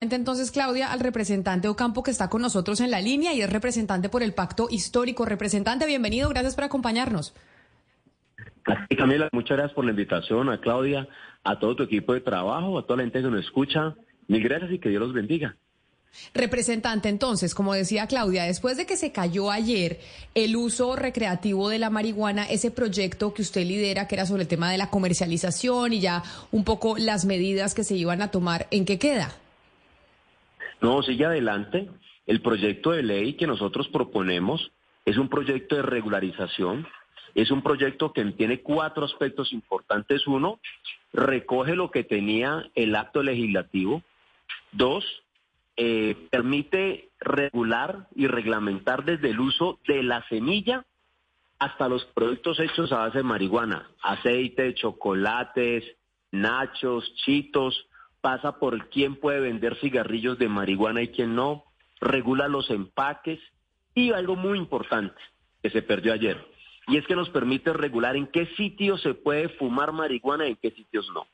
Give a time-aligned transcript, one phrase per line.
[0.00, 4.08] Entonces, Claudia, al representante Ocampo que está con nosotros en la línea y es representante
[4.08, 5.24] por el Pacto Histórico.
[5.24, 7.34] Representante, bienvenido, gracias por acompañarnos.
[8.96, 11.08] Camila, muchas gracias por la invitación, a Claudia,
[11.42, 13.96] a todo tu equipo de trabajo, a toda la gente que nos escucha.
[14.28, 15.56] Mil gracias y que Dios los bendiga.
[16.32, 20.00] Representante, entonces, como decía Claudia, después de que se cayó ayer
[20.34, 24.48] el uso recreativo de la marihuana, ese proyecto que usted lidera, que era sobre el
[24.48, 26.22] tema de la comercialización y ya
[26.52, 29.34] un poco las medidas que se iban a tomar, ¿en qué queda?
[30.80, 31.88] No, sigue adelante.
[32.26, 34.70] El proyecto de ley que nosotros proponemos
[35.04, 36.86] es un proyecto de regularización,
[37.34, 40.26] es un proyecto que tiene cuatro aspectos importantes.
[40.26, 40.60] Uno,
[41.12, 44.02] recoge lo que tenía el acto legislativo.
[44.72, 45.04] Dos,
[45.76, 50.84] eh, permite regular y reglamentar desde el uso de la semilla
[51.58, 55.84] hasta los productos hechos a base de marihuana, aceite, chocolates,
[56.30, 57.86] nachos, chitos,
[58.20, 61.64] pasa por quién puede vender cigarrillos de marihuana y quién no,
[62.00, 63.40] regula los empaques
[63.94, 65.20] y algo muy importante
[65.62, 66.44] que se perdió ayer,
[66.86, 70.56] y es que nos permite regular en qué sitios se puede fumar marihuana y en
[70.56, 71.26] qué sitios no.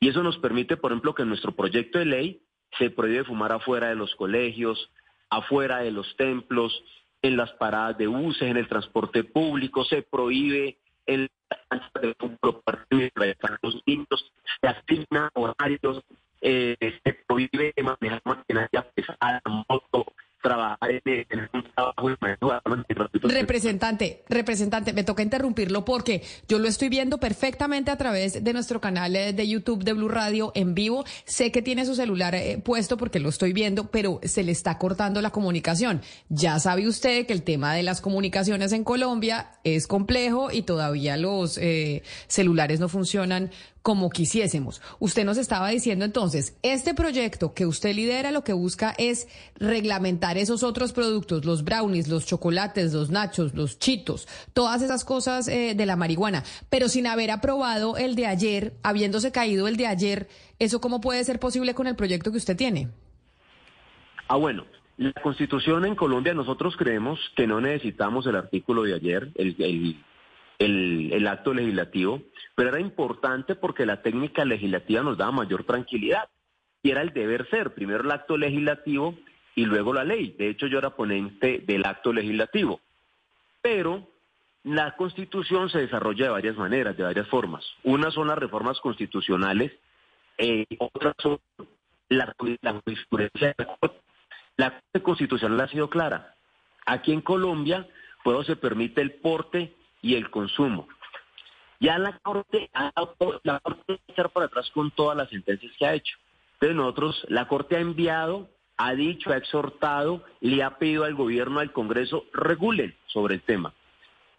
[0.00, 2.42] Y eso nos permite, por ejemplo, que en nuestro proyecto de ley
[2.78, 4.90] se prohíbe fumar afuera de los colegios,
[5.30, 6.72] afuera de los templos,
[7.22, 11.30] en las paradas de buses, en el transporte público, se prohíbe el
[12.00, 12.14] de
[13.62, 16.02] los niños, se asigna horarios
[16.42, 20.04] eh, se prohíbe manejar maquinaria pesada, moto,
[20.42, 22.10] trabajar en, un trabajo
[23.22, 28.80] Representante, representante, me toca interrumpirlo porque yo lo estoy viendo perfectamente a través de nuestro
[28.80, 31.04] canal eh, de YouTube de Blue Radio en vivo.
[31.24, 34.78] Sé que tiene su celular eh, puesto porque lo estoy viendo, pero se le está
[34.78, 36.02] cortando la comunicación.
[36.28, 41.16] Ya sabe usted que el tema de las comunicaciones en Colombia es complejo y todavía
[41.16, 43.50] los eh, celulares no funcionan
[43.82, 44.80] como quisiésemos.
[45.00, 50.38] Usted nos estaba diciendo entonces, este proyecto que usted lidera lo que busca es reglamentar
[50.38, 55.74] esos otros productos, los brownies, los chocolates, los nachos, los chitos, todas esas cosas eh,
[55.76, 60.28] de la marihuana, pero sin haber aprobado el de ayer, habiéndose caído el de ayer,
[60.58, 62.88] ¿eso cómo puede ser posible con el proyecto que usted tiene?
[64.28, 64.64] Ah, bueno.
[64.98, 69.96] La constitución en Colombia nosotros creemos que no necesitamos el artículo de ayer, el, el
[70.64, 72.22] el, acto legislativo,
[72.54, 76.28] pero era importante porque la técnica legislativa nos daba mayor tranquilidad
[76.82, 79.16] y era el deber ser, primero el acto legislativo
[79.54, 80.34] y luego la ley.
[80.38, 82.80] De hecho, yo era ponente del acto legislativo.
[83.60, 84.08] Pero
[84.64, 87.64] la constitución se desarrolla de varias maneras, de varias formas.
[87.84, 89.72] Una son las reformas constitucionales,
[90.38, 91.38] eh, otras son
[92.08, 93.54] la, la jurisprudencia.
[94.56, 96.34] La Corte Constitucional ha sido clara.
[96.84, 97.86] Aquí en Colombia,
[98.24, 100.88] puedo se permite el porte y el consumo.
[101.80, 102.92] Ya la Corte ha
[103.42, 106.16] la Corte echar para atrás con todas las sentencias que ha hecho.
[106.54, 111.60] Entonces nosotros, la Corte ha enviado, ha dicho, ha exhortado, le ha pedido al gobierno,
[111.60, 113.72] al Congreso, regulen sobre el tema.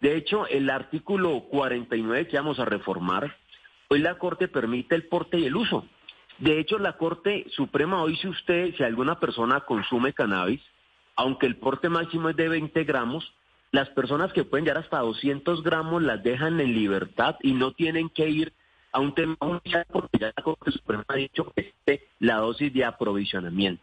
[0.00, 3.36] De hecho, el artículo 49 que vamos a reformar,
[3.88, 5.86] hoy la Corte permite el porte y el uso.
[6.38, 10.60] De hecho, la Corte Suprema hoy, si usted, si alguna persona consume cannabis,
[11.16, 13.32] aunque el porte máximo es de 20 gramos,
[13.74, 18.08] las personas que pueden llegar hasta 200 gramos las dejan en libertad y no tienen
[18.08, 18.52] que ir
[18.92, 19.34] a un tema
[19.90, 23.82] porque ya la Corte Suprema ha dicho que es la dosis de aprovisionamiento.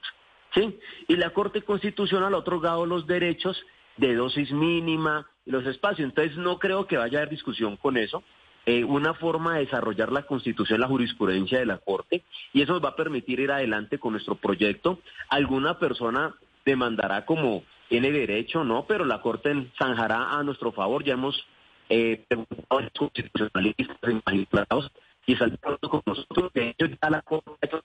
[0.56, 0.80] ¿sí?
[1.10, 3.62] Y la Corte Constitucional ha otorgado los derechos
[3.98, 6.08] de dosis mínima y los espacios.
[6.08, 8.24] Entonces no creo que vaya a haber discusión con eso.
[8.66, 12.86] Eh, una forma de desarrollar la Constitución, la jurisprudencia de la Corte, y eso nos
[12.86, 15.00] va a permitir ir adelante con nuestro proyecto.
[15.28, 18.86] Alguna persona demandará como tiene derecho, ¿no?
[18.88, 21.04] Pero la Corte zanjará a nuestro favor.
[21.04, 21.46] Ya hemos
[21.90, 24.90] eh, preguntado a los constitucionalistas y magistrados
[25.26, 26.54] y salieron con nosotros.
[26.54, 27.82] De hecho, ya la Corte ha hecho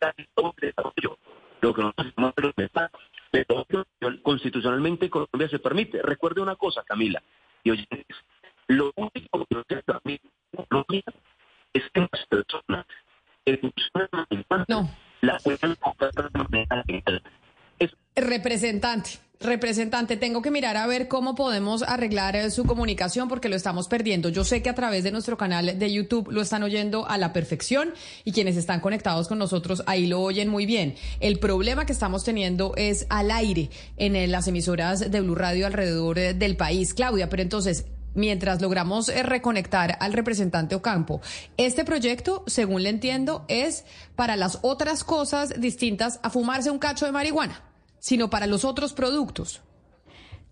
[0.61, 1.19] desarrollo.
[1.61, 2.34] Lo que nosotros hacemos
[3.33, 3.66] pero
[4.22, 6.00] constitucionalmente Colombia se permite.
[6.00, 7.21] Recuerde una cosa, Camila
[7.65, 8.16] y oyentes,
[8.69, 10.28] lo único que nos permite
[10.69, 11.03] Colombia
[11.72, 12.87] es que las personas
[13.45, 14.89] que funcionan no.
[15.22, 17.22] la puedan comprar de manera legal.
[18.14, 19.10] Representante,
[19.41, 23.89] representante, tengo que mirar a ver cómo podemos arreglar eh, su comunicación porque lo estamos
[23.89, 24.30] perdiendo.
[24.30, 27.34] Yo sé que a través de nuestro canal de YouTube lo están oyendo a la
[27.34, 27.92] perfección
[28.24, 30.95] y quienes están conectados con nosotros ahí lo oyen muy bien.
[31.21, 33.68] El problema que estamos teniendo es al aire
[33.98, 36.95] en eh, las emisoras de Blue Radio alrededor eh, del país.
[36.95, 37.84] Claudia, pero entonces,
[38.16, 41.21] mientras logramos reconectar al representante Ocampo.
[41.57, 43.84] Este proyecto, según le entiendo, es
[44.16, 47.63] para las otras cosas distintas a fumarse un cacho de marihuana
[48.07, 49.63] sino para los otros productos.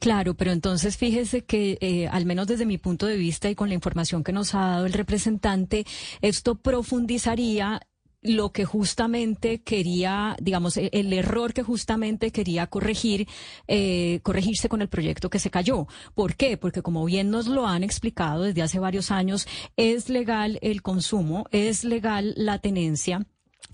[0.01, 3.69] Claro, pero entonces fíjese que, eh, al menos desde mi punto de vista y con
[3.69, 5.87] la información que nos ha dado el representante,
[6.21, 7.81] esto profundizaría
[8.25, 13.29] lo que justamente quería, digamos, e, el error que justamente quería corregir,
[13.69, 15.87] eh, corregirse con el proyecto que se cayó.
[16.15, 16.57] ¿Por qué?
[16.57, 21.45] Porque como bien nos lo han explicado desde hace varios años, es legal el consumo,
[21.53, 23.27] es legal la tenencia.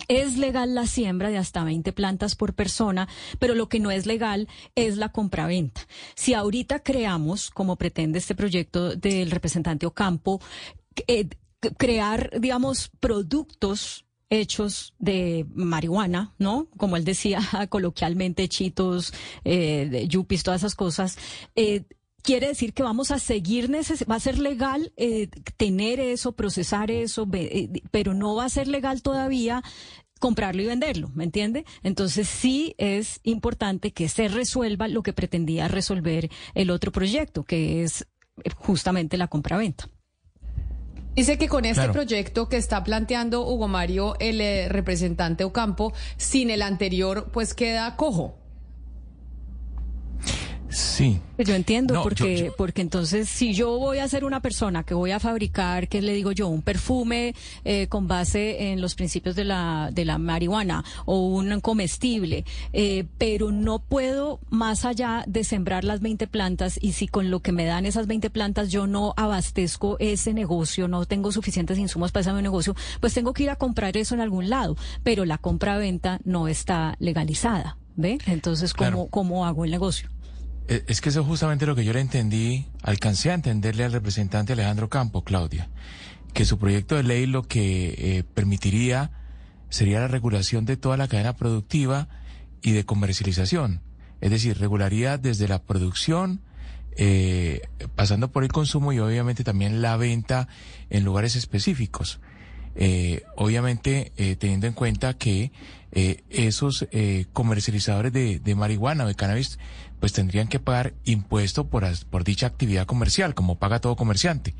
[0.08, 3.08] Es legal la siembra de hasta 20 plantas por persona,
[3.38, 5.82] pero lo que no es legal es la compraventa.
[6.14, 10.41] Si ahorita creamos, como pretende este proyecto del representante Ocampo,
[11.06, 11.29] eh,
[11.76, 16.68] crear, digamos, productos hechos de marihuana, ¿no?
[16.76, 19.12] Como él decía coloquialmente, chitos,
[19.44, 21.18] eh, yupis, todas esas cosas.
[21.56, 21.84] Eh,
[22.22, 23.70] quiere decir que vamos a seguir,
[24.10, 28.68] va a ser legal eh, tener eso, procesar eso, eh, pero no va a ser
[28.68, 29.62] legal todavía
[30.18, 31.64] comprarlo y venderlo, ¿me entiende?
[31.82, 37.82] Entonces sí es importante que se resuelva lo que pretendía resolver el otro proyecto, que
[37.82, 38.06] es
[38.56, 39.88] justamente la compraventa.
[41.14, 46.50] Dice que con este proyecto que está planteando Hugo Mario, el eh, representante Ocampo, sin
[46.50, 48.39] el anterior, pues queda cojo.
[50.70, 51.20] Sí.
[51.37, 55.11] Pues yo entiendo, porque, porque entonces si yo voy a ser una persona que voy
[55.11, 56.49] a fabricar, ¿qué le digo yo?
[56.49, 57.34] Un perfume
[57.64, 63.06] eh, con base en los principios de la, de la marihuana o un comestible, eh,
[63.19, 67.52] pero no puedo más allá de sembrar las 20 plantas y si con lo que
[67.52, 72.20] me dan esas 20 plantas yo no abastezco ese negocio, no tengo suficientes insumos para
[72.20, 76.20] ese negocio, pues tengo que ir a comprar eso en algún lado, pero la compra-venta
[76.25, 77.76] no está legalizada.
[77.96, 78.19] ¿Ve?
[78.26, 80.08] Entonces, ¿cómo, ¿cómo hago el negocio?
[80.70, 83.93] Eh, es que eso es justamente lo que yo le entendí, alcancé a entenderle al
[83.93, 85.69] representante Alejandro Campo, Claudia,
[86.32, 89.11] que su proyecto de ley lo que eh, permitiría
[89.69, 92.08] sería la regulación de toda la cadena productiva
[92.62, 93.81] y de comercialización.
[94.20, 96.40] Es decir, regularía desde la producción,
[96.96, 97.62] eh,
[97.96, 100.46] pasando por el consumo y obviamente también la venta
[100.88, 102.20] en lugares específicos.
[103.34, 105.50] obviamente teniendo en cuenta que
[105.92, 106.87] esos
[107.32, 109.58] comercializadores de, de marihuana o de cannabis
[110.00, 114.54] pues tendrían que pagar impuesto por, por dicha actividad comercial, como paga todo comerciante.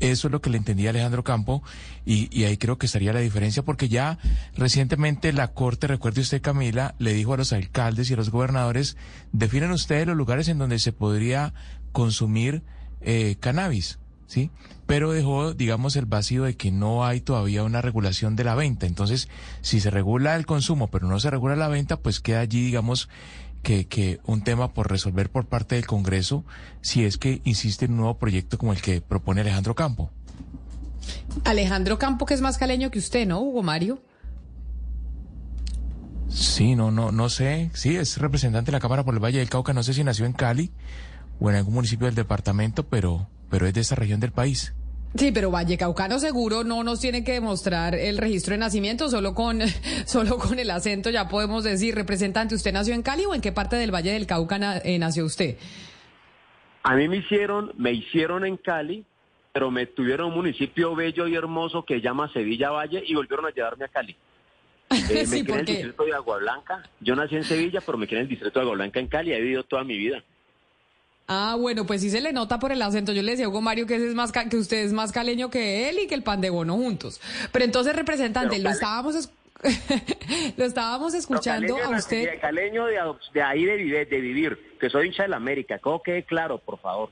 [0.00, 1.62] Eso es lo que le entendía Alejandro Campo
[2.06, 4.18] y, y, ahí creo que estaría la diferencia porque ya
[4.56, 8.96] recientemente la Corte, recuerde usted Camila, le dijo a los alcaldes y a los gobernadores,
[9.32, 11.52] definen ustedes los lugares en donde se podría
[11.92, 12.62] consumir
[13.00, 13.98] eh, cannabis,
[14.28, 14.52] ¿sí?
[14.86, 18.86] Pero dejó, digamos, el vacío de que no hay todavía una regulación de la venta.
[18.86, 19.28] Entonces,
[19.60, 23.08] si se regula el consumo pero no se regula la venta, pues queda allí, digamos,
[23.64, 26.44] que, que un tema por resolver por parte del Congreso
[26.80, 30.10] si es que insiste en un nuevo proyecto como el que propone Alejandro Campo.
[31.44, 34.00] Alejandro Campo, que es más caleño que usted, ¿no, Hugo Mario?
[36.28, 37.70] Sí, no, no, no sé.
[37.72, 39.72] Sí, es representante de la Cámara por el Valle del Cauca.
[39.72, 40.70] No sé si nació en Cali
[41.40, 44.74] o en algún municipio del departamento, pero, pero es de esta región del país.
[45.14, 49.60] Sí, pero Vallecaucano seguro no nos tiene que demostrar el registro de nacimiento, solo con,
[50.06, 53.52] solo con el acento ya podemos decir, representante, ¿usted nació en Cali o en qué
[53.52, 55.56] parte del Valle del Cauca eh, nació usted?
[56.82, 59.04] A mí me hicieron, me hicieron en Cali,
[59.52, 63.46] pero me tuvieron un municipio bello y hermoso que se llama Sevilla Valle y volvieron
[63.46, 64.16] a llevarme a Cali.
[65.10, 66.82] Eh, me quedé en el distrito de Agua Blanca.
[67.00, 69.32] Yo nací en Sevilla, pero me quedé en el distrito de Agua Blanca en Cali.
[69.32, 70.22] He vivido toda mi vida.
[71.30, 73.12] Ah, bueno, pues sí se le nota por el acento.
[73.12, 75.90] Yo le decía a Hugo Mario que, es más que usted es más caleño que
[75.90, 77.20] él y que el pan de bono juntos.
[77.52, 79.28] Pero entonces, representante, lo estábamos
[80.56, 82.40] lo estábamos escuchando a usted.
[82.40, 82.98] Caleño de,
[83.34, 85.78] de ahí de vivir, de vivir, que soy hincha de la América.
[85.78, 87.10] Que quede claro, por favor.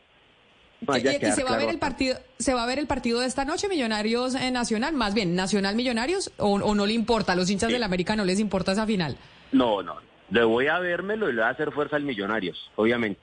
[0.81, 3.45] y, se va a ver el partido, se va a ver el partido de esta
[3.45, 7.71] noche, Millonarios en Nacional, más bien Nacional Millonarios, o, no le importa, a los hinchas
[7.71, 9.19] de la América no les importa esa final.
[9.53, 9.97] No, no,
[10.31, 13.21] le voy a vérmelo y le voy a hacer fuerza al Millonarios, obviamente.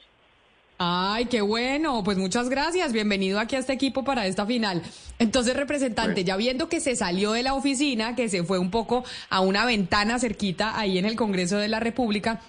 [0.85, 2.03] Ay, qué bueno.
[2.03, 2.91] Pues muchas gracias.
[2.91, 4.81] Bienvenido aquí a este equipo para esta final.
[5.17, 9.05] Entonces, representante, ya viendo que se salió de la oficina, que se fue un poco
[9.29, 12.41] a una ventana cerquita ahí en el Congreso de la República,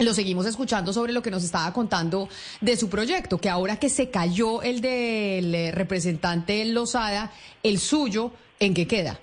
[0.00, 2.28] lo seguimos escuchando sobre lo que nos estaba contando
[2.60, 7.30] de su proyecto, que ahora que se cayó el del eh, representante Lozada,
[7.62, 9.20] el suyo, ¿en qué queda?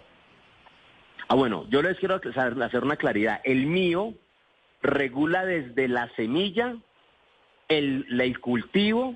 [1.28, 3.42] Ah, bueno, yo les quiero hacer una claridad.
[3.44, 4.14] El mío
[4.82, 6.78] regula desde la semilla
[7.68, 9.16] el, cultivo,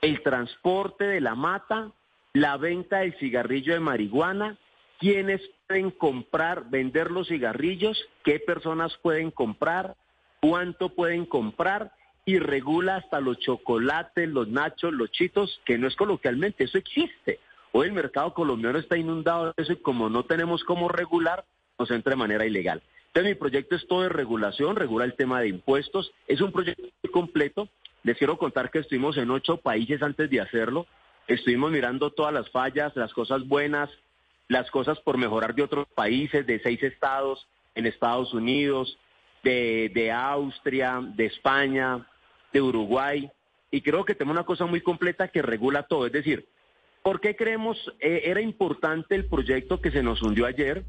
[0.00, 1.92] el transporte de la mata,
[2.32, 4.58] la venta del cigarrillo de marihuana,
[4.98, 9.96] quiénes pueden comprar, vender los cigarrillos, qué personas pueden comprar,
[10.40, 11.92] cuánto pueden comprar
[12.24, 17.38] y regula hasta los chocolates, los nachos, los chitos, que no es coloquialmente, eso existe.
[17.72, 21.44] Hoy el mercado colombiano está inundado de eso y como no tenemos cómo regular,
[21.78, 22.82] nos entra de manera ilegal.
[23.08, 26.82] Entonces mi proyecto es todo de regulación, regula el tema de impuestos, es un proyecto
[27.16, 27.70] completo.
[28.02, 30.86] Les quiero contar que estuvimos en ocho países antes de hacerlo,
[31.26, 33.88] estuvimos mirando todas las fallas, las cosas buenas,
[34.48, 38.98] las cosas por mejorar de otros países, de seis estados en Estados Unidos,
[39.42, 42.06] de, de Austria, de España,
[42.52, 43.30] de Uruguay.
[43.70, 46.04] Y creo que tenemos una cosa muy completa que regula todo.
[46.04, 46.46] Es decir,
[47.02, 50.84] ¿por qué creemos eh, era importante el proyecto que se nos hundió ayer?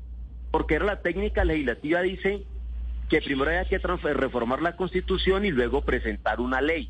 [0.52, 2.46] Porque era la técnica legislativa, dice
[3.10, 6.90] que primero hay que reformar la constitución y luego presentar una ley.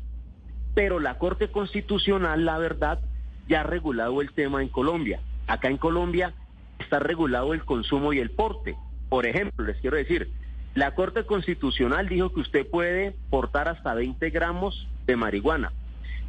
[0.74, 3.00] Pero la Corte Constitucional, la verdad,
[3.48, 5.20] ya ha regulado el tema en Colombia.
[5.46, 6.34] Acá en Colombia
[6.78, 8.76] está regulado el consumo y el porte.
[9.08, 10.30] Por ejemplo, les quiero decir,
[10.74, 15.72] la Corte Constitucional dijo que usted puede portar hasta 20 gramos de marihuana,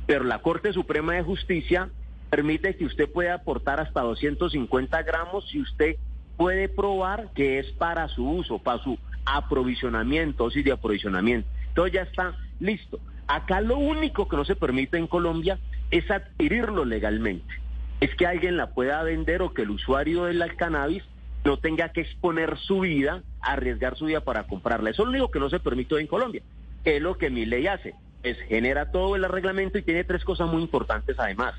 [0.07, 1.89] pero la Corte Suprema de Justicia
[2.29, 5.97] permite que usted pueda aportar hasta 250 gramos si usted
[6.37, 11.47] puede probar que es para su uso, para su aprovisionamiento, sí, de aprovisionamiento.
[11.69, 12.99] Entonces ya está listo.
[13.27, 15.59] Acá lo único que no se permite en Colombia
[15.91, 17.53] es adquirirlo legalmente.
[17.99, 21.03] Es que alguien la pueda vender o que el usuario del cannabis
[21.43, 24.89] no tenga que exponer su vida, arriesgar su vida para comprarla.
[24.89, 26.41] Eso es lo único que no se permite en Colombia.
[26.83, 27.95] es lo que mi ley hace?
[28.23, 31.53] Es genera todo el reglamento y tiene tres cosas muy importantes además.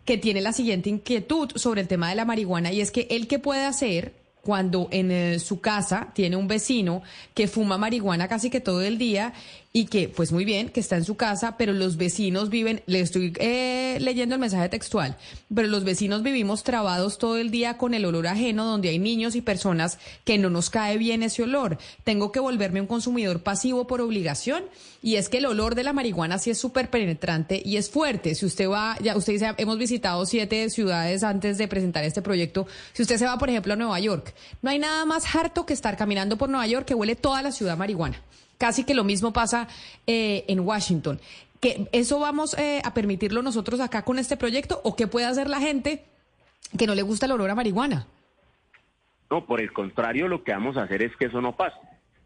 [0.04, 3.28] que tiene la siguiente inquietud sobre el tema de la marihuana, y es que él
[3.28, 7.02] qué puede hacer cuando en eh, su casa tiene un vecino
[7.34, 9.34] que fuma marihuana casi que todo el día
[9.72, 13.00] y que, pues muy bien, que está en su casa, pero los vecinos viven, le
[13.00, 15.16] estoy eh, leyendo el mensaje textual,
[15.54, 19.36] pero los vecinos vivimos trabados todo el día con el olor ajeno, donde hay niños
[19.36, 21.78] y personas que no nos cae bien ese olor.
[22.02, 24.64] Tengo que volverme un consumidor pasivo por obligación
[25.02, 28.34] y es que el olor de la marihuana sí es súper penetrante y es fuerte.
[28.34, 32.66] Si usted va, ya usted dice, hemos visitado siete ciudades antes de presentar este proyecto.
[32.94, 35.74] Si usted se va, por ejemplo, a Nueva York, no hay nada más harto que
[35.74, 38.22] estar caminando por Nueva York que huele toda la ciudad marihuana.
[38.58, 39.68] Casi que lo mismo pasa
[40.06, 41.20] eh, en Washington.
[41.60, 45.48] ¿Que ¿Eso vamos eh, a permitirlo nosotros acá con este proyecto o qué puede hacer
[45.48, 46.04] la gente
[46.76, 48.06] que no le gusta el olor a marihuana?
[49.30, 51.78] No, por el contrario, lo que vamos a hacer es que eso no pase.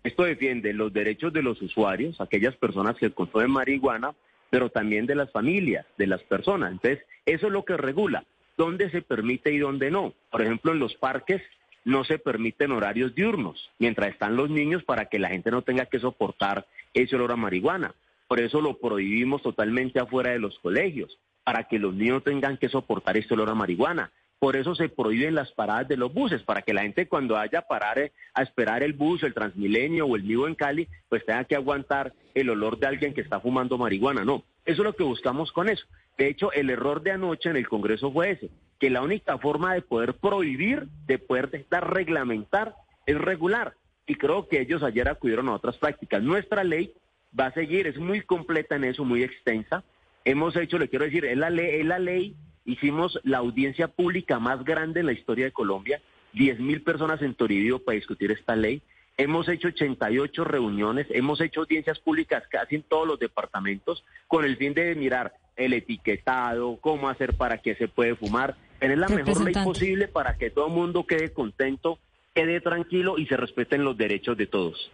[0.04, 4.14] Esto defiende los derechos de los usuarios, aquellas personas que consumen marihuana,
[4.50, 6.72] pero también de las familias, de las personas.
[6.72, 8.24] Entonces, eso es lo que regula
[8.56, 10.12] dónde se permite y dónde no.
[10.30, 11.42] Por ejemplo, en los parques
[11.84, 15.86] no se permiten horarios diurnos mientras están los niños para que la gente no tenga
[15.86, 17.94] que soportar ese olor a marihuana.
[18.28, 22.68] Por eso lo prohibimos totalmente afuera de los colegios, para que los niños tengan que
[22.68, 24.10] soportar ese olor a marihuana.
[24.38, 27.60] Por eso se prohíben las paradas de los buses, para que la gente cuando haya
[27.60, 31.24] a parar eh, a esperar el bus, el Transmilenio o el Vivo en Cali, pues
[31.24, 34.24] tenga que aguantar el olor de alguien que está fumando marihuana.
[34.24, 35.84] No, eso es lo que buscamos con eso.
[36.18, 38.50] De hecho, el error de anoche en el Congreso fue ese,
[38.82, 42.74] que la única forma de poder prohibir, de poder reglamentar,
[43.06, 43.74] es regular.
[44.08, 46.20] Y creo que ellos ayer acudieron a otras prácticas.
[46.20, 46.92] Nuestra ley
[47.38, 49.84] va a seguir, es muy completa en eso, muy extensa.
[50.24, 52.34] Hemos hecho, le quiero decir, es la ley, es la ley
[52.64, 57.36] hicimos la audiencia pública más grande en la historia de Colombia, 10 mil personas en
[57.36, 58.82] Toribio para discutir esta ley.
[59.16, 64.56] Hemos hecho 88 reuniones, hemos hecho audiencias públicas casi en todos los departamentos con el
[64.56, 69.44] fin de mirar el etiquetado, cómo hacer para que se puede fumar, tener la mejor
[69.44, 72.00] ley posible para que todo el mundo quede contento,
[72.34, 74.90] quede tranquilo y se respeten los derechos de todos.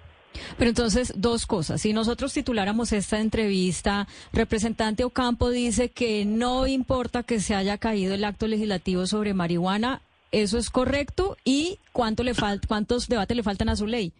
[0.58, 1.80] Pero entonces, dos cosas.
[1.80, 8.14] Si nosotros tituláramos esta entrevista, representante Ocampo dice que no importa que se haya caído
[8.14, 10.02] el acto legislativo sobre marihuana,
[10.32, 11.38] ¿eso es correcto?
[11.44, 12.32] ¿Y cuánto le
[12.68, 14.12] cuántos debates le faltan a su ley,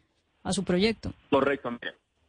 [0.44, 1.12] a su proyecto?
[1.30, 1.78] Correcto.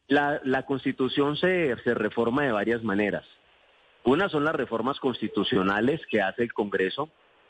[0.10, 3.24] La, la constitución se, se reforma de varias maneras.
[4.03, 7.10] Una son las reformas constitucionales que hace el Congreso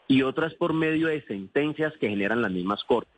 [0.09, 3.13] y otras por medio de sentencias que generan las mismas cortes.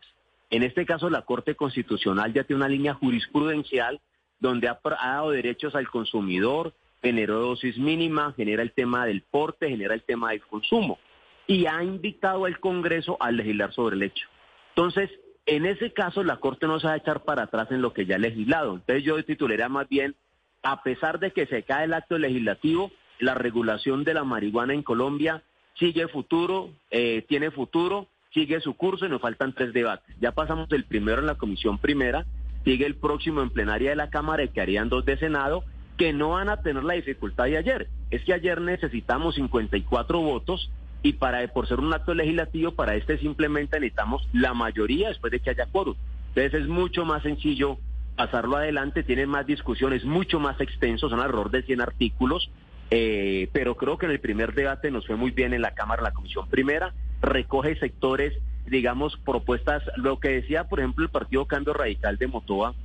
[0.49, 4.01] En este caso, la Corte Constitucional ya tiene una línea jurisprudencial
[4.41, 9.93] donde ha, dado derechos al consumidor, generó dosis mínima, genera el tema del porte, genera
[9.93, 10.99] el tema del consumo
[11.47, 14.27] y ha invitado al Congreso a legislar sobre el hecho.
[14.75, 15.09] Entonces,
[15.45, 18.05] en ese caso, la Corte no se va a echar para atrás en lo que
[18.05, 18.73] ya ha legislado.
[18.73, 20.15] Entonces, yo titularía más bien,
[20.61, 24.83] a pesar de que se cae el acto legislativo, la regulación de la marihuana en
[24.83, 25.41] Colombia
[25.75, 30.15] sigue futuro, eh, tiene futuro sigue su curso y nos faltan tres debates.
[30.19, 32.25] Ya pasamos el primero en la comisión primera,
[32.63, 35.63] sigue el próximo en plenaria de la Cámara y que harían dos de Senado,
[35.97, 37.87] que no van a tener la dificultad de ayer.
[38.09, 40.71] Es que ayer necesitamos 54 votos
[41.03, 45.39] y para por ser un acto legislativo, para este simplemente necesitamos la mayoría después de
[45.39, 45.95] que haya quórum.
[46.29, 47.77] Entonces es mucho más sencillo
[48.15, 52.49] pasarlo adelante, tiene más discusiones, mucho más extenso, son alrededor de 100 artículos,
[52.91, 56.03] eh, pero creo que en el primer debate nos fue muy bien en la Cámara,
[56.03, 58.33] la Comisión Primera, recoge sectores,
[58.67, 62.75] digamos, propuestas, lo que decía, por ejemplo, el Partido Cambio Radical de Motoa,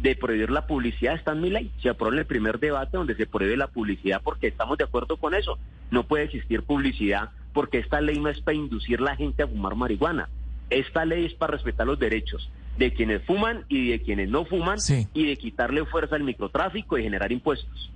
[0.00, 1.70] de prohibir la publicidad está en mi ley.
[1.82, 5.18] Se aprobó en el primer debate donde se prohíbe la publicidad porque estamos de acuerdo
[5.18, 5.58] con eso.
[5.90, 9.46] No puede existir publicidad porque esta ley no es para inducir a la gente a
[9.46, 10.30] fumar marihuana.
[10.70, 12.48] Esta ley es para respetar los derechos
[12.78, 14.78] de quienes fuman y de quienes no fuman
[15.12, 17.90] y de quitarle fuerza al microtráfico y generar impuestos.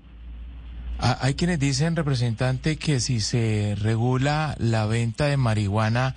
[0.98, 6.14] Ah, hay quienes dicen, representante, que si se regula la venta de marihuana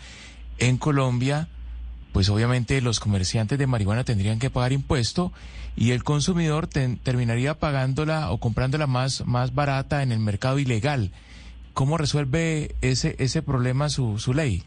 [0.60, 1.48] en Colombia,
[2.14, 5.32] pues obviamente los comerciantes de marihuana tendrían que pagar impuesto
[5.76, 11.12] y el consumidor terminaría pagándola o comprándola más, más barata en el mercado ilegal.
[11.74, 14.64] ¿Cómo resuelve ese, ese problema su, su ley,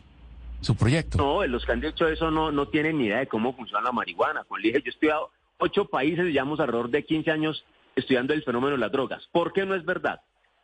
[0.60, 1.18] su proyecto?
[1.18, 3.90] No, los que han dicho eso no, no tienen ni idea de cómo funciona la
[3.90, 4.44] marihuana.
[4.44, 7.64] Con dije, yo he estudiado ocho países, llevamos alrededor de 15 años
[8.00, 9.26] estudiando el fenómeno de las drogas.
[9.32, 10.20] ¿Por qué no es verdad?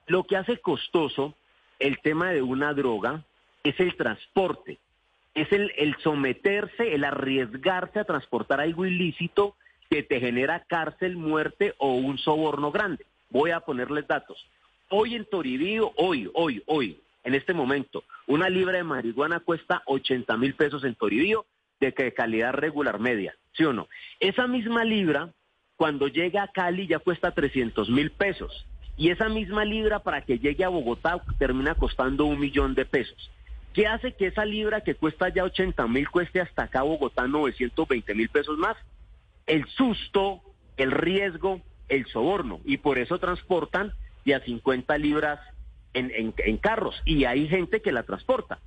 [0.07, 1.35] Lo que hace costoso
[1.79, 3.23] el tema de una droga
[3.65, 4.79] es el transporte,
[5.35, 9.55] es el, someterse, el arriesgarse a transportar algo ilícito
[9.91, 13.05] que te genera cárcel, muerte o un soborno grande.
[13.31, 14.47] Voy a ponerles datos.
[14.89, 20.37] Hoy en Toribío, hoy, hoy, hoy, en este momento, una libra de marihuana cuesta 80
[20.37, 21.45] mil pesos en Toribío
[21.81, 23.89] de calidad regular media, ¿sí o no?
[24.21, 25.31] Esa misma libra
[25.77, 28.67] cuando llega a Cali ya cuesta 300 mil pesos.
[28.97, 33.31] Y esa misma libra para que llegue a Bogotá termina costando un millón de pesos.
[33.75, 37.27] ¿Qué hace que esa libra que cuesta ya 80 mil cueste hasta acá a Bogotá
[37.27, 38.77] 920 mil pesos más?
[39.47, 40.41] El susto,
[40.79, 42.61] el riesgo, el soborno.
[42.65, 43.93] Y por eso transportan
[44.25, 45.41] de a 50 libras
[45.93, 47.01] en, en carros.
[47.05, 48.61] Y hay gente que la transporta.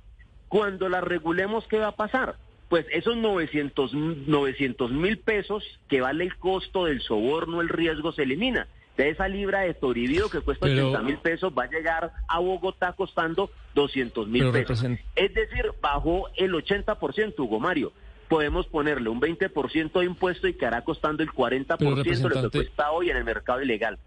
[0.48, 2.36] Cuando la regulemos, ¿qué va a pasar?
[2.70, 3.92] Pues esos 900
[4.92, 8.68] mil pesos que vale el costo del soborno, el riesgo se elimina.
[8.96, 12.92] De esa libra de Toribio que cuesta 80 mil pesos va a llegar a Bogotá
[12.92, 14.84] costando 200 mil pesos.
[15.16, 17.92] Es decir, bajó el 80%, Hugo Mario.
[18.28, 22.58] Podemos ponerle un 20% de impuesto y que hará costando el 40% de lo que
[22.58, 23.98] cuesta hoy en el mercado ilegal.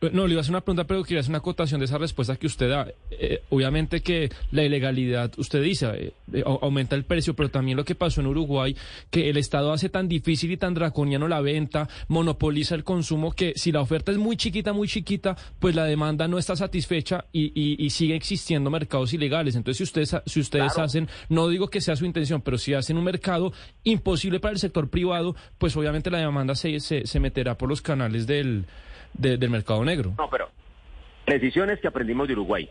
[0.00, 1.96] Eh, no, le iba a hacer una pregunta, pero quería hacer una acotación de esa
[1.96, 2.86] respuesta que usted da.
[3.10, 7.94] Eh, obviamente que la ilegalidad, usted dice, eh, aumenta el precio, pero también lo que
[7.94, 8.76] pasó en Uruguay,
[9.10, 13.54] que el Estado hace tan difícil y tan draconiano la venta, monopoliza el consumo, que
[13.56, 17.52] si la oferta es muy chiquita, muy chiquita, pues la demanda no está satisfecha y,
[17.54, 19.56] y, sigue existiendo mercados ilegales.
[19.56, 22.98] Entonces, si ustedes, si ustedes hacen, no digo que sea su intención, pero si hacen
[22.98, 23.52] un mercado
[23.84, 27.80] imposible para el sector privado, pues obviamente la demanda se, se, se meterá por los
[27.80, 28.66] canales del
[29.18, 30.14] del mercado negro.
[30.18, 30.48] No, pero
[31.24, 32.68] precisiones que aprendimos de Uruguay.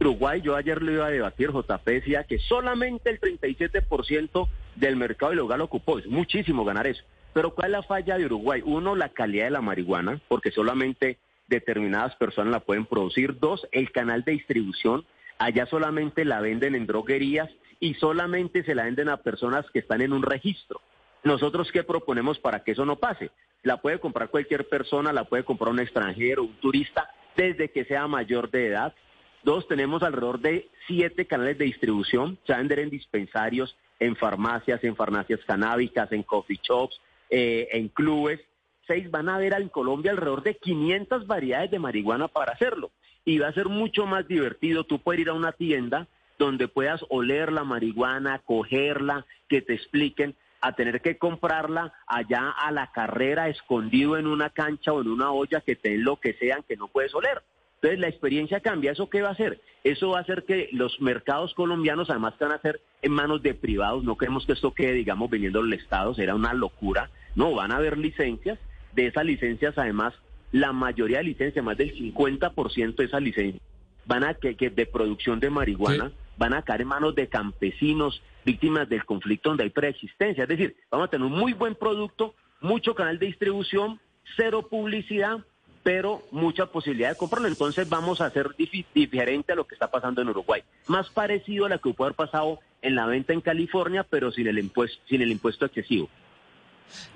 [0.00, 5.32] Uruguay, yo ayer le iba a debatir, JP decía que solamente el 37% del mercado
[5.32, 5.98] ilegal ocupó.
[5.98, 7.02] Es muchísimo ganar eso.
[7.32, 8.62] Pero ¿cuál es la falla de Uruguay?
[8.64, 13.38] Uno, la calidad de la marihuana, porque solamente determinadas personas la pueden producir.
[13.38, 15.04] Dos, el canal de distribución.
[15.38, 17.48] Allá solamente la venden en droguerías
[17.80, 20.80] y solamente se la venden a personas que están en un registro.
[21.26, 23.32] Nosotros, ¿qué proponemos para que eso no pase?
[23.64, 28.06] La puede comprar cualquier persona, la puede comprar un extranjero, un turista, desde que sea
[28.06, 28.94] mayor de edad.
[29.42, 34.94] Dos, tenemos alrededor de siete canales de distribución, se vender en dispensarios, en farmacias, en
[34.94, 38.40] farmacias canábicas, en coffee shops, eh, en clubes.
[38.86, 42.92] Seis, van a haber en Colombia alrededor de 500 variedades de marihuana para hacerlo.
[43.24, 46.06] Y va a ser mucho más divertido tú puedes ir a una tienda
[46.38, 50.36] donde puedas oler la marihuana, cogerla, que te expliquen
[50.66, 55.30] a tener que comprarla allá a la carrera, escondido en una cancha o en una
[55.30, 57.42] olla que te lo que sean que no puedes oler.
[57.76, 58.92] Entonces la experiencia cambia.
[58.92, 59.60] ¿Eso qué va a hacer?
[59.84, 63.54] Eso va a hacer que los mercados colombianos además van a ser en manos de
[63.54, 64.02] privados.
[64.02, 66.14] No queremos que esto quede, digamos, viniendo del Estado.
[66.14, 67.10] Será una locura.
[67.36, 68.58] No, van a haber licencias.
[68.92, 70.14] De esas licencias, además,
[70.52, 73.62] la mayoría de licencias, más del 50% de esas licencias,
[74.06, 78.22] van a que, que de producción de marihuana, van a caer en manos de campesinos,
[78.44, 80.44] víctimas del conflicto donde hay preexistencia.
[80.44, 84.00] Es decir, vamos a tener un muy buen producto, mucho canal de distribución,
[84.36, 85.38] cero publicidad,
[85.82, 87.48] pero mucha posibilidad de comprarlo.
[87.48, 88.50] Entonces vamos a hacer
[88.94, 90.62] diferente a lo que está pasando en Uruguay.
[90.88, 94.46] Más parecido a lo que puede haber pasado en la venta en California, pero sin
[94.46, 96.08] el impuesto, sin el impuesto excesivo.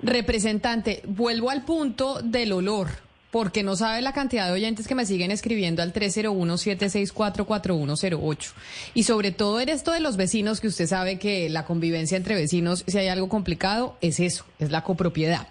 [0.01, 5.05] Representante, vuelvo al punto del olor porque no sabe la cantidad de oyentes que me
[5.05, 8.51] siguen escribiendo al 301-764-4108.
[8.93, 12.35] Y sobre todo en esto de los vecinos, que usted sabe que la convivencia entre
[12.35, 15.47] vecinos, si hay algo complicado, es eso, es la copropiedad.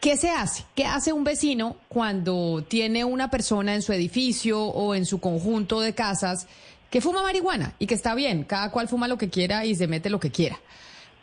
[0.00, 0.64] ¿Qué se hace?
[0.74, 5.80] ¿Qué hace un vecino cuando tiene una persona en su edificio o en su conjunto
[5.80, 6.48] de casas
[6.90, 9.86] que fuma marihuana y que está bien, cada cual fuma lo que quiera y se
[9.86, 10.58] mete lo que quiera,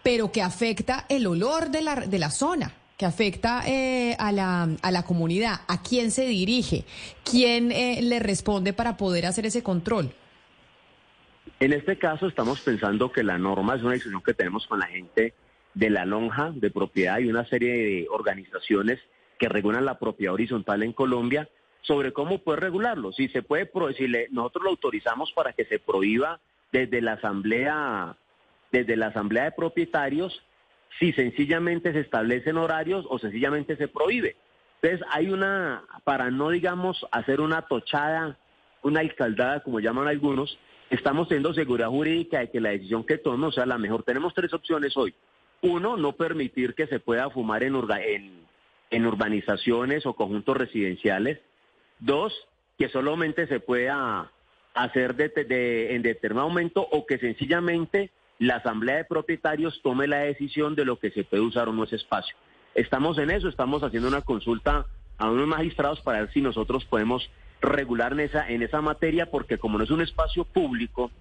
[0.01, 2.73] pero que afecta el olor de la, de la zona?
[2.99, 6.83] Que afecta eh, a, la, a la comunidad, a quién se dirige,
[7.23, 10.11] quién eh, le responde para poder hacer ese control.
[11.61, 14.87] En este caso estamos pensando que la norma es una decisión que tenemos con la
[14.87, 15.33] gente
[15.73, 18.99] de la lonja de propiedad y una serie de organizaciones
[19.37, 21.47] que regulan la propiedad horizontal en Colombia
[21.83, 23.13] sobre cómo puede regularlo.
[23.13, 26.41] Si se puede, si nosotros lo autorizamos para que se prohíba
[26.73, 28.17] desde la asamblea,
[28.73, 30.43] desde la asamblea de propietarios
[30.97, 34.35] si sencillamente se establecen horarios o sencillamente se prohíbe.
[34.81, 38.37] Entonces hay una, para no digamos hacer una tochada,
[38.81, 40.57] una alcaldada como llaman algunos,
[40.89, 44.03] estamos teniendo seguridad jurídica de que la decisión que tomemos sea la mejor.
[44.03, 45.13] Tenemos tres opciones hoy.
[45.61, 47.75] Uno, no permitir que se pueda fumar en,
[48.89, 51.39] en, urbanizaciones o conjuntos residenciales.
[51.99, 52.33] Dos,
[52.77, 54.31] que solamente se pueda
[54.73, 60.85] hacer en determinado momento o que sencillamente la Asamblea de Propietarios tome la decisión de
[60.85, 62.35] lo que se puede usar o no ese espacio.
[62.73, 64.85] Estamos en eso, estamos haciendo una consulta
[65.17, 67.29] a unos magistrados para ver si nosotros podemos
[67.61, 71.11] regular en esa, en esa materia, porque como no es un espacio público,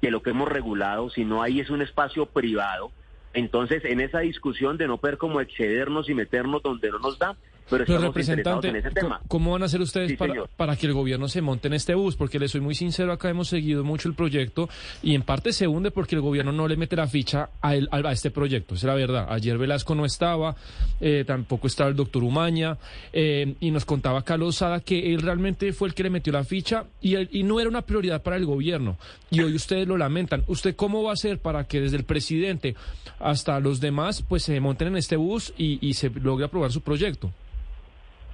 [0.00, 2.92] que lo que hemos regulado, si no ahí es un espacio privado,
[3.34, 7.36] entonces en esa discusión de no poder como excedernos y meternos donde no nos da,
[7.68, 9.20] pero, representante, en ese tema.
[9.28, 10.18] ¿cómo van a hacer ustedes
[10.56, 12.16] para, que el gobierno se monte en este bus?
[12.16, 14.68] Porque le soy muy sincero, acá hemos seguido mucho el proyecto
[15.02, 18.12] y en parte se hunde porque el gobierno no le mete la ficha a, a
[18.12, 19.26] este proyecto, es la verdad.
[19.30, 20.56] Ayer Velasco no estaba,
[21.00, 22.78] eh, tampoco estaba el doctor Umaña
[23.12, 26.44] eh, y nos contaba Carlos Sada que él realmente fue el que le metió la
[26.44, 28.96] ficha y, y no era una prioridad para el gobierno.
[29.30, 30.44] Y hoy ustedes lo lamentan.
[30.46, 32.74] ¿Usted cómo va a hacer para que desde el presidente
[33.18, 36.80] hasta los demás pues se monten en este bus y, y se logre aprobar su
[36.80, 37.30] proyecto?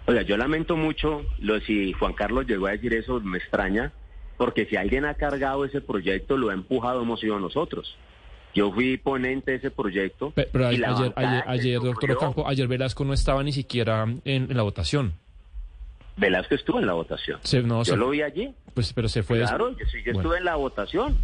[0.07, 3.93] Oiga, yo lamento mucho, lo, si Juan Carlos llegó a decir eso, me extraña,
[4.37, 7.97] porque si alguien ha cargado ese proyecto, lo ha empujado, hemos sido nosotros.
[8.55, 10.33] Yo fui ponente de ese proyecto.
[10.35, 11.13] Pero, ayer,
[11.47, 15.15] ayer, doctor Ocampo, ayer Velasco no estaba ni siquiera en, la votación.
[16.17, 17.41] Velasco estuvo en la votación.
[17.43, 18.55] yo lo vi allí.
[18.75, 19.39] Pues, pero se fue.
[19.39, 21.17] Claro, yo, sí, yo estuve en la votación.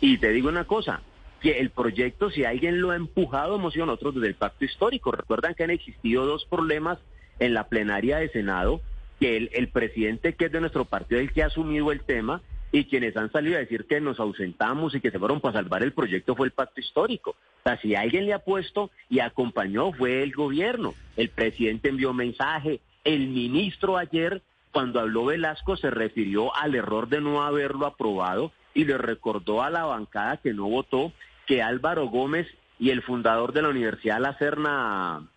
[0.00, 1.02] Y te digo una cosa,
[1.40, 5.12] que el proyecto, si alguien lo ha empujado, hemos sido nosotros desde el pacto histórico.
[5.12, 6.98] Recuerdan que han existido dos problemas
[7.38, 8.80] en la plenaria de Senado
[9.20, 12.42] que el, presidente que es de nuestro partido el que ha asumido el tema
[12.72, 15.82] y quienes han salido a decir que nos ausentamos y que se fueron para salvar
[15.82, 17.30] el proyecto fue el pacto histórico.
[17.30, 20.94] O sea, si alguien le ha puesto y acompañó fue el gobierno.
[21.16, 24.42] El presidente envió mensaje, el ministro ayer
[24.72, 29.70] cuando habló Velasco se refirió al error de no haberlo aprobado y le recordó a
[29.70, 31.12] la bancada que no votó
[31.46, 35.28] que Álvaro Gómez y el fundador de la Universidad La Serna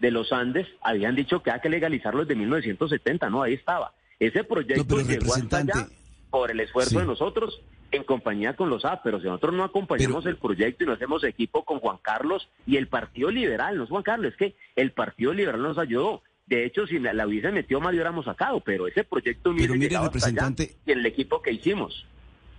[0.00, 3.42] de los Andes habían dicho que hay que legalizarlo desde 1970, ¿no?
[3.42, 3.92] Ahí estaba.
[4.18, 5.88] Ese proyecto llegó hasta allá
[6.30, 10.26] por el esfuerzo de nosotros en compañía con los A, pero si nosotros no acompañamos
[10.26, 13.90] el proyecto y no hacemos equipo con Juan Carlos y el Partido Liberal, no es
[13.90, 16.22] Juan Carlos, es que el Partido Liberal nos ayudó.
[16.46, 19.98] De hecho, si la, hubiese metido más, lo hubiéramos sacado, pero ese proyecto pero mire,
[19.98, 22.06] representante, y el equipo que hicimos.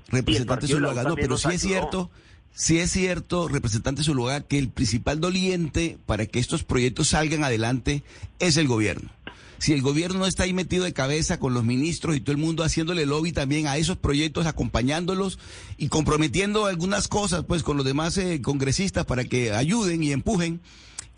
[0.09, 2.09] Representante Zuluaga, no, pero sí es cierto
[2.53, 8.03] si es cierto, representante Zuluaga, que el principal doliente para que estos proyectos salgan adelante
[8.39, 9.09] es el gobierno.
[9.59, 12.37] Si el gobierno no está ahí metido de cabeza con los ministros y todo el
[12.37, 15.37] mundo haciéndole lobby también a esos proyectos, acompañándolos
[15.77, 20.61] y comprometiendo algunas cosas pues con los demás eh, congresistas para que ayuden y empujen,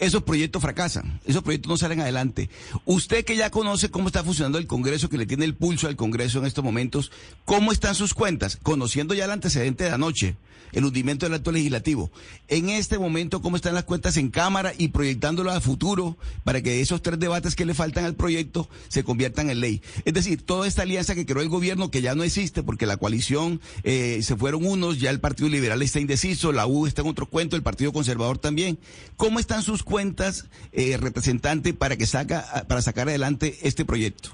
[0.02, 2.50] esos proyectos fracasan, esos proyectos no salen adelante.
[2.86, 5.96] Usted que ya conoce cómo está funcionando el Congreso, que le tiene el pulso al
[5.96, 7.12] Congreso en estos momentos,
[7.46, 8.58] ¿cómo están sus cuentas?
[8.58, 10.36] Conociendo ya el antecedente de anoche,
[10.72, 12.12] el hundimiento del acto legislativo.
[12.48, 16.82] En este momento, ¿cómo están las cuentas en Cámara y proyectándolo a futuro para que
[16.82, 19.82] esos tres debates que le faltan al proyecto se conviertan en ley?
[20.06, 22.98] Es decir, toda esta alianza que creó el gobierno, que ya no existe porque la
[22.98, 27.10] coalición eh, se fueron unos, ya el Partido Liberal está indeciso, la U está en
[27.10, 28.80] otro cuento, el Partido Conservador también.
[29.18, 34.30] ¿Cómo están sus cuentas, eh, representante, para, que saca, para sacar adelante este proyecto?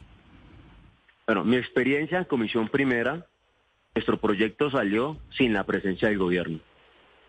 [1.26, 3.26] Bueno, mi experiencia en Comisión Primera,
[3.96, 6.60] nuestro proyecto salió sin la presencia del gobierno.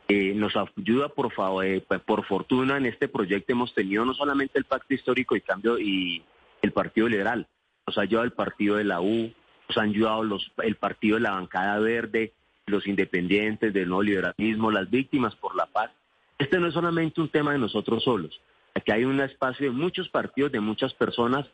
[0.09, 4.59] Eh, nos ayuda, por favor, eh, por fortuna, en este proyecto hemos tenido no solamente
[4.59, 6.23] el Pacto Histórico y Cambio y
[6.63, 7.47] el Partido Liberal,
[7.87, 9.33] nos ha ayudado el Partido de la U,
[9.69, 12.33] nos han ayudado los, el Partido de la Bancada Verde,
[12.67, 15.91] los independientes del nuevo liberalismo, las víctimas por la paz.
[16.39, 18.41] Este no es solamente un tema de nosotros solos.
[18.75, 21.47] Aquí hay un espacio de muchos partidos, de muchas personas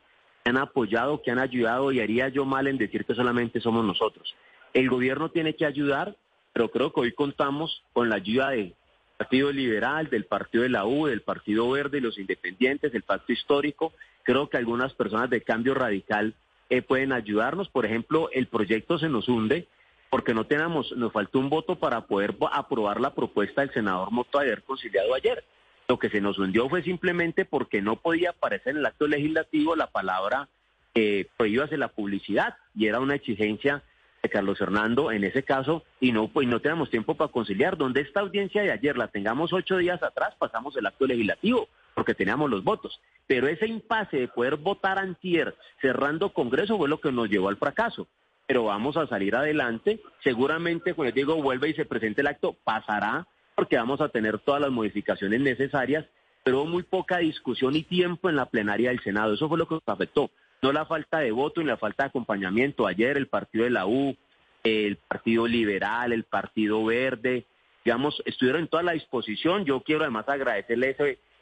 [0.44, 4.34] han apoyado, que han ayudado y haría yo mal en decir que solamente somos nosotros.
[4.74, 6.16] El gobierno tiene que ayudar,
[6.52, 8.74] pero creo que hoy contamos con la ayuda del
[9.16, 13.94] Partido Liberal, del Partido de la U, del Partido Verde los independientes, del Pacto Histórico.
[14.22, 16.34] Creo que algunas personas de cambio radical
[16.68, 17.70] eh, pueden ayudarnos.
[17.70, 19.66] Por ejemplo, el proyecto se nos hunde
[20.14, 24.38] porque no tenemos, nos faltó un voto para poder aprobar la propuesta del senador Moto
[24.38, 25.42] haber conciliado ayer.
[25.88, 29.74] Lo que se nos hundió fue simplemente porque no podía aparecer en el acto legislativo
[29.74, 30.48] la palabra
[30.94, 33.82] eh, prohíbase la publicidad y era una exigencia
[34.22, 37.76] de Carlos Hernando en ese caso y no pues no tenemos tiempo para conciliar.
[37.76, 42.14] Donde esta audiencia de ayer la tengamos ocho días atrás, pasamos el acto legislativo porque
[42.14, 43.00] teníamos los votos.
[43.26, 47.56] Pero ese impasse de poder votar antier cerrando Congreso fue lo que nos llevó al
[47.56, 48.06] fracaso.
[48.46, 50.00] Pero vamos a salir adelante.
[50.22, 54.60] Seguramente cuando Diego vuelve y se presente el acto, pasará porque vamos a tener todas
[54.60, 56.04] las modificaciones necesarias,
[56.42, 59.34] pero muy poca discusión y tiempo en la plenaria del Senado.
[59.34, 60.30] Eso fue lo que nos afectó.
[60.60, 62.86] No la falta de voto y la falta de acompañamiento.
[62.86, 64.16] Ayer el partido de la U,
[64.64, 67.44] el Partido Liberal, el Partido Verde,
[67.84, 69.64] digamos, estuvieron en toda la disposición.
[69.64, 70.96] Yo quiero además agradecerle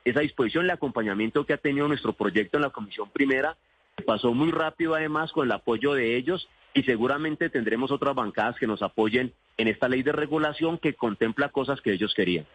[0.05, 3.57] esa disposición, el acompañamiento que ha tenido nuestro proyecto en la Comisión Primera.
[4.05, 8.67] Pasó muy rápido además con el apoyo de ellos y seguramente tendremos otras bancadas que
[8.67, 12.47] nos apoyen en esta ley de regulación que contempla cosas que ellos querían.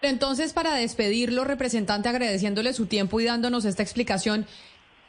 [0.00, 4.46] Entonces, para despedirlo, representante, agradeciéndole su tiempo y dándonos esta explicación,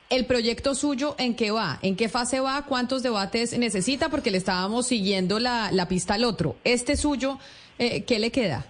[0.10, 1.80] ¿el proyecto suyo en qué va?
[1.82, 2.64] ¿En qué fase va?
[2.66, 4.10] ¿Cuántos debates necesita?
[4.10, 6.58] Porque le estábamos siguiendo la, pista al otro.
[6.64, 7.40] ¿Este suyo,
[7.80, 8.66] eh, qué le queda?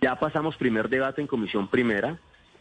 [0.00, 2.18] Ya pasamos primer debate en comisión primera.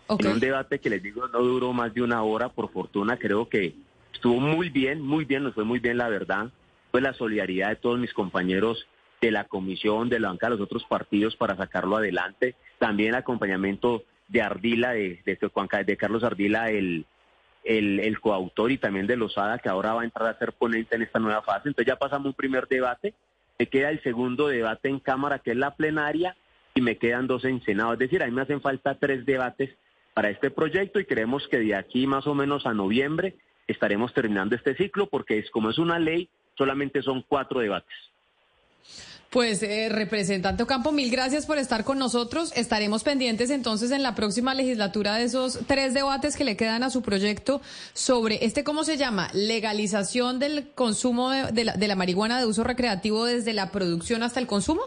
[0.07, 3.49] En un debate que les digo no duró más de una hora, por fortuna creo
[3.49, 3.75] que
[4.15, 6.49] estuvo muy bien, muy bien, nos fue muy bien la verdad
[7.01, 8.87] la solidaridad de todos mis compañeros
[9.21, 12.55] de la comisión, de la banca de los otros partidos para sacarlo adelante.
[12.77, 17.05] También el acompañamiento de Ardila, de, de, de Carlos Ardila, el,
[17.63, 21.03] el, coautor, y también de Lozada, que ahora va a entrar a ser ponente en
[21.03, 21.69] esta nueva fase.
[21.69, 23.13] Entonces ya pasamos un primer debate,
[23.57, 26.35] me queda el segundo debate en Cámara, que es la plenaria,
[26.73, 27.93] y me quedan dos en Senado.
[27.93, 29.69] Es decir, a mí me hacen falta tres debates
[30.13, 33.35] para este proyecto y creemos que de aquí más o menos a noviembre
[33.67, 37.95] estaremos terminando este ciclo porque es como es una ley solamente son cuatro debates.
[39.29, 42.53] Pues, eh, representante Ocampo, mil gracias por estar con nosotros.
[42.55, 46.89] Estaremos pendientes entonces en la próxima legislatura de esos tres debates que le quedan a
[46.89, 49.27] su proyecto sobre este, ¿cómo se llama?
[49.33, 54.39] Legalización del consumo de, la, de la marihuana de uso recreativo desde la producción hasta
[54.39, 54.83] el consumo.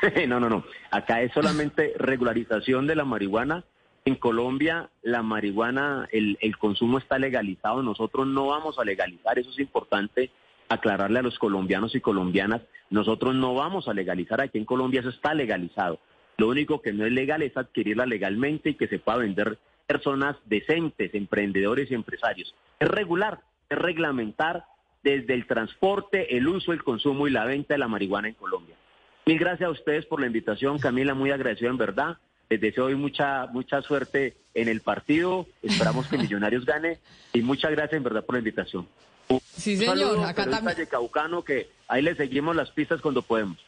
[0.28, 0.64] no, no, no.
[0.90, 3.64] Acá es solamente regularización de la marihuana.
[4.06, 7.82] En Colombia la marihuana, el, el consumo está legalizado.
[7.82, 10.30] Nosotros no vamos a legalizar, eso es importante
[10.68, 15.10] aclararle a los colombianos y colombianas, nosotros no vamos a legalizar, aquí en Colombia eso
[15.10, 15.98] está legalizado.
[16.38, 20.36] Lo único que no es legal es adquirirla legalmente y que se pueda vender personas
[20.44, 22.54] decentes, emprendedores y empresarios.
[22.78, 24.64] Es regular, es reglamentar
[25.02, 28.76] desde el transporte, el uso, el consumo y la venta de la marihuana en Colombia.
[29.24, 32.18] Mil gracias a ustedes por la invitación, Camila, muy agradecido en verdad.
[32.48, 35.46] Les deseo hoy mucha, mucha suerte en el partido.
[35.62, 36.98] Esperamos que Millonarios gane
[37.32, 38.86] y muchas gracias en verdad por la invitación.
[39.56, 40.24] Sí, señor.
[40.24, 40.86] Acá también.
[40.88, 43.58] Caucano que ahí le seguimos las pistas cuando podemos.